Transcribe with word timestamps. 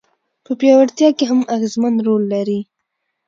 په 0.45 0.51
پياوړتيا 0.59 1.09
کي 1.17 1.23
هم 1.31 1.39
اغېزمن 1.55 1.93
رول 2.07 2.23
لري. 2.33 2.59